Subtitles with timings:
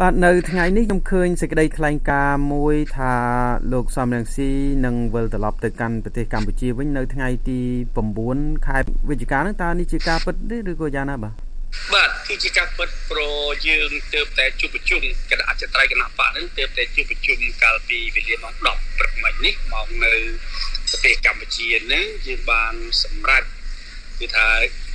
[0.00, 3.14] បាទនៅថ្ងៃនេះខ្ញុំឃើញសេចក្តីថ្លែងការណ៍មួយថា
[3.72, 4.50] លោកសំរងស៊ី
[4.84, 7.60] នឹងវិលត្រឡប់ទៅកាន់ប្រទេសកម្ពុជាវិញនៅថ្ងៃទី
[8.12, 8.78] 9ខែ
[9.08, 11.34] វិច្ឆិកាហ្នឹងតើនេះជាការពិតទេឬក៏យ៉ាងណាបាទ
[11.94, 13.20] បាទគឺជាការពិតប្រ
[13.66, 20.14] យើងទើបតែជួបប្រជុំគណៈអចិន្ត្រៃយ៍គណៈបកហ្នឹងទើបតែជួបប្រជុំកាលពីវេលាម៉ោង10ព្រឹកមិញនេះមកនៅ
[20.90, 23.42] ប្រទេសកម្ពុជាហ្នឹងយើងបានសម្រេច
[24.18, 24.48] គឺថា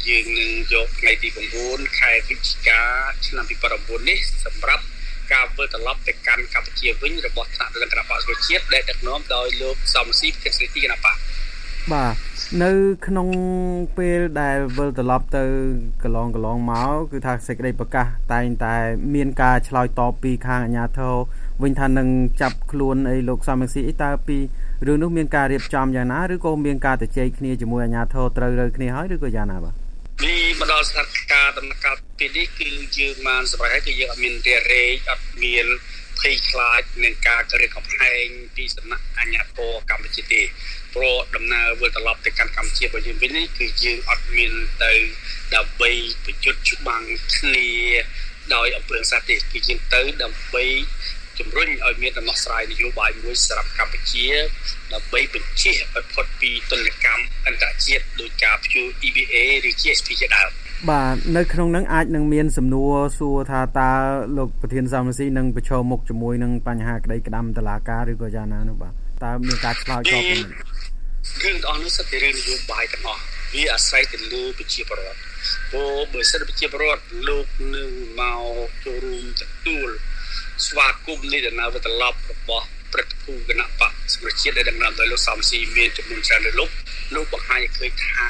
[0.08, 1.30] យើងនឹងយកថ្ងៃទី
[1.64, 2.82] 9ខែវិច្ឆិកា
[3.26, 3.46] ឆ្នាំ
[3.78, 4.84] 2019នេះសម្រាប់
[5.34, 11.18] ការវិលត្រឡប់ទៅកាន់កម្ពុជាវិញរបស់ថ្នាក់ដឹកនាំគណៈបកប្រជាជាតិដែលដឹកនាំដោយលោកសំស៊ីភិកស្រីទីគណៈបក
[11.94, 12.16] បាទ
[12.64, 12.72] នៅ
[13.08, 13.28] ក្នុង
[13.98, 15.44] ពេលដែលវិលត្រឡប់ទៅ
[16.04, 18.76] កន្លងកន្លងមកគឺថាសេចក្តីប្រកាសតែងតែ
[19.16, 21.16] មានការឆ្លើយតបពីខាងអាជ្ញាធរ
[21.64, 22.10] វិញថានឹង
[22.42, 24.38] ចាប់ខ្លួនអីលោកសំរងស៊ីអីតើពី
[24.88, 29.87] រឿងនោះមានការរៀបចំយ៉ាងណាឬក៏មានការទៅជែកគ្នាជាមួយអាជ្ញាធរត្រូវរើគ្នាហើយឬក៏យ៉ាងណាបាទពី
[30.60, 35.66] មកដល់ស្ថានភាពដំណាក់កាលពេលនេះគឺយើងបានសម្រេចហើយគឺយើងអត់មានរារែកអត់មាន
[36.20, 38.26] ភ័យខ្លាចនឹងការគរិតកំហែង
[38.56, 40.42] ពីសំណាក់អាជ្ញាធរកម្ពុជាទេ
[40.94, 44.52] ព្រោះដំណើរវិលត្រឡប់ទៅកាន់កម្ពុជារបស់យើងវិញនេះគឺយើងអត់មាន
[44.84, 44.94] ទៅ
[45.56, 45.92] ដើម្បី
[46.26, 47.04] ប្រយុទ្ធច្បាំង
[47.36, 47.70] គ្នា
[48.56, 50.66] ដោយអំពើសាទទេគឺយើងទៅដើម្បី
[51.40, 54.28] ជំរុញឲ្យមានដំណោះស្រាយនយោបាយមួយសម្រាប់កម្ពុជា
[54.94, 59.36] ដើម្បីបញ្ជាឲ្យផុតពីទនកម្មអន្តរជាតិដោយការព្យួរ EBA
[59.70, 60.50] ឬ GSP ជាដើម
[60.90, 63.92] បាទនៅក្នុងនឹងអាចនឹងមានសំណួរសួរថាតើ
[64.38, 68.94] លោកប្រធានសំស៊ីនឹងប្រឈមមុខជាមួយនឹងបញ្ហាក្តីក្តាំតឡាការឬក៏យ៉ាងណានោះបាទ
[69.24, 70.20] តើមានការឆ្លើយតបពី
[71.44, 73.22] រឿងអស់នោះសិតតែរឿងនយោបាយទាំងអស់
[73.54, 75.20] វាអាស្រ័យទៅលើប្រជាពលរដ្ឋ
[75.72, 77.46] ព្រោះបើសិនប្រជាពលរដ្ឋលោក
[77.76, 77.90] នឹង
[78.20, 79.57] មកចូលរួមទទួល
[80.68, 86.70] ស្វាគមន៍នៃដំណើរវិត្រឡប់របស់ព្រឹទ្ធភូគណៈបកសម្រាប់ជាតិដែលដឹកនាំដោយលោកសំស៊ីមានចំនួនច្រើនលើលោក
[87.16, 88.28] លោកបង្ហាញឲ្យឃើញថា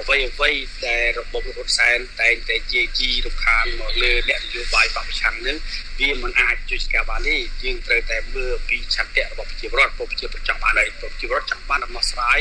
[0.00, 0.50] អ្វីអ្វី
[0.86, 5.56] ដែលរបបរដ្ឋសែនតែងតែជាជីរំខានមកលើអ្នកនយោបាយបពប្រឆាំងនឹង
[6.00, 12.38] វាមិនអាចជួយការបានទេយើងត្រូវតែមើលពីឆន្ទៈរបស់ប្រជាពលរដ្ឋប្រជាពលរដ្ឋចង់បានហើយប្រជាពលរដ្ឋចង់បានដំណោះស្រាយ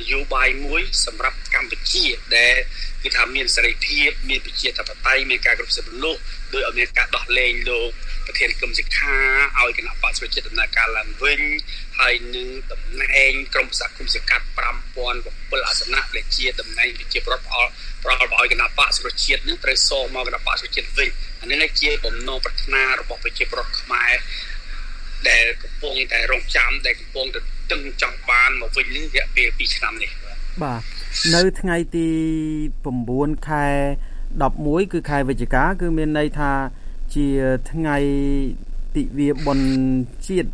[0.00, 2.04] នយោបាយមួយសម្រាប់កម្ពុជា
[2.36, 2.56] ដែល
[3.02, 6.20] គឺថាមានសេរីភាពមានប្រជាធិបតេយ្យមានការគ្រប់សិទ្ធិមនុស្ស
[6.54, 7.90] ដោយអត់មានការដោះលែងលោក
[8.26, 9.16] ប្រធានក្រុមសិក្ខា
[9.60, 11.40] ឲ្យគណៈបក្សប្រជាដំណើរការឡើងវិញ
[11.98, 14.44] ហើយនឹងតំណែងក្រុមប្រសាគុំសង្កាត់
[15.06, 17.70] 5007អាសនៈដែលជាតំណែងវិជាប្រដ្ឋផ្អល់
[18.04, 21.08] ប្រល់ឲ្យគណៈបក្សប្រជាជាតិនឹងត្រូវសងមកគណៈបក្សប្រជាជាតិវិញ
[21.40, 24.12] អានេះជាបំណងប្រាថ្នារបស់ប្រជាប្រដ្ឋខ្មែរ
[25.28, 27.40] ដែលកំពុងតែរងចាំដែលកំពុងតែ
[27.72, 30.10] តឹងចង់បានមកវិញនឹងរយៈពេល2ឆ្នាំនេះ
[30.62, 30.82] បាទ
[31.34, 32.08] នៅថ្ងៃទី
[32.94, 33.66] 9ខែ
[34.28, 36.52] 11គឺខែវិច្ឆិកាគឺមានន័យថា
[37.14, 37.26] ជា
[37.70, 37.96] ថ្ងៃ
[38.96, 39.68] ទិវាបុណ្យ
[40.28, 40.48] ជាតិ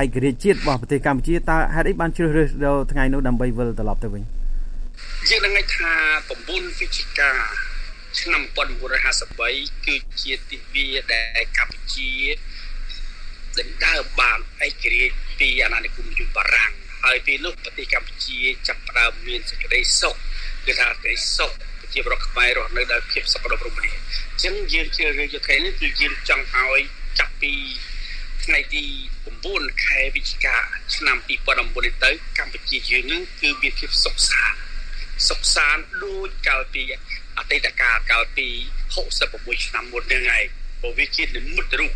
[0.00, 4.22] ឯករាជ្យជាតិរបស់ប្រទេសកម្ពុជាតើហេតុអីបានជ្រើសរើសដល់ថ្ងៃនោះដើម្បីវិលត្រឡប់ទៅវិញ
[5.28, 5.92] យើងនឹងថា
[6.28, 7.30] 9វិច្ឆិកា
[8.20, 8.42] ឆ្នាំ
[9.14, 12.10] 1953គឺជាទិវាដែលកម្ពុជា
[13.58, 16.72] ដណ្ដើមបានឯករាជ្យពីអាណានិគមយូបារាំង
[17.04, 20.16] ហើយពេលនោះប្រទេសកម្ពុជាចាប់ផ្ដើមមានសេចក្តីសុខ
[20.66, 21.52] គឺថាសេចក្តីសុខ
[21.88, 26.80] ប្រជាប្រដ្ឋខ្មែររស់នៅដោយភាពសុខដុមរមនាអញ្ចឹងយើងជ្រើសរើសយកថ្ងៃនេះគឺយើងចង់ឲ្យ
[27.18, 27.52] ចាប់ពី
[28.44, 28.84] ថ្ងៃទី
[29.34, 30.56] 9ខែវិច្ឆិកា
[30.94, 31.16] ឆ្នាំ
[31.60, 34.58] 2019ទៅកម្ពុជាយើងនឹងគឺមានភាពសុខសាន្ត
[35.28, 36.82] សុខសាន្តដូចកាលពី
[37.38, 38.48] អតីតកាលកាលពី
[39.06, 40.44] 66ឆ្នាំមុនហ្នឹងឯង
[40.80, 41.92] ព្រោះវាជានិមិត្តរូប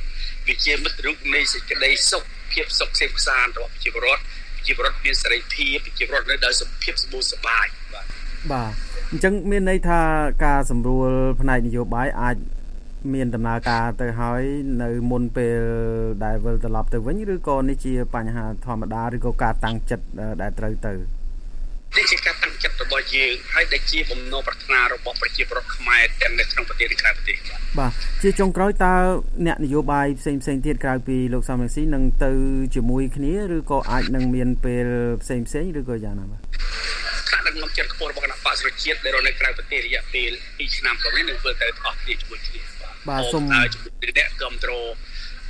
[0.49, 2.23] វាជាមិត្តរូបនៃសេចក្តីសុខ
[2.53, 4.23] ភាពសុខសេខសាន្តរបស់ប្រជាពលរដ្ឋ
[4.57, 8.07] ប្រជាពលរដ្ឋមានសេរីភាពប្រជាពលរដ្ឋនៅដោយសុខភាពសម្បូរសប្បាយបាទ
[8.53, 10.01] បាទ អញ្ចឹងមានន័យថា
[10.45, 12.37] ការសម្រួលផ្នែកនយោបាយអាច
[13.15, 14.43] មានដំណើរការទៅហើយ
[14.83, 15.61] នៅមុនពេល
[16.25, 20.05] ដែលវិលត្រឡប់ទៅវិញឬក៏នេះជាបញ្ហាធម្មតាឬក៏ការតាំងចិត្ត
[20.43, 20.93] ដែលត្រូវទៅ
[21.97, 27.37] នេះជាការតាំងចិត្តរបស់យើងហើយដែលជាបំណងប្រាថ្នារបស់ប្រជាពលរដ្ឋខ្មែរទាំងនៅក្នុងប្រទេសនិងក្រៅប្រទេស
[27.79, 27.93] បាទ
[28.23, 28.95] ជាចុងក្រោយតើ
[29.47, 32.33] អ្នកនយោបាយផ្សេងផ្សេងទៀតក្រៅពីលោកសំរងស៊ីនឹងទៅ
[32.75, 34.87] ជាមួយគ្នាឬក៏អាចនឹងមានពេល
[35.23, 36.52] ផ្សេងផ្សេងឬក៏យ៉ាងណាបាទ
[37.53, 42.61] ដឹកនាំចិត្តខ្ពស់របស់គណៈបកសុជាតិដែលរស់នៅក្រៅប្រទេសរយៈពេល2ឆ្នាំកន្លងនេះនឹងធ្វើទៅអស់គ្នាជាមួយគ្នា
[43.09, 44.93] បាទសូមជំនឿអ្នកគ្រប់គ្រង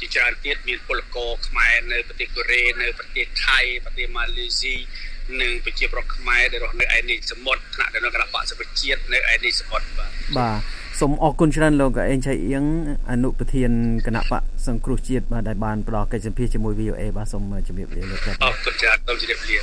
[0.01, 4.75] ជាច្រើនទៀតមានពលករខ្មែរនៅប្រទេសកូរ៉េនៅប្រទេសថៃប្រទេសម៉ាឡេស៊ី
[5.41, 10.59] និងប្រជាប្រដ្ឋខ្មែរដែលរស់នៅឯនេះសមុទ្រថ្នាក់នៅគណៈបកសុជាតិនៅឯនេះសមុទ្របាទបាទ
[11.01, 12.65] សូមអរគុណច្រើនលោកអេងឆៃអៀង
[13.11, 13.71] អនុប្រធាន
[14.07, 19.57] គណៈបកសង្គ្រោះជាតិបាទដែលបានផ្ដល់កិច្ចសម្ភារជាមួយ VOA បាទសូមជម្រាបលាលោកអរគុណច្រើនសូមជម្រាបលា